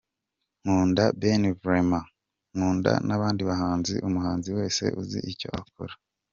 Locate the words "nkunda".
0.65-1.03, 2.55-2.91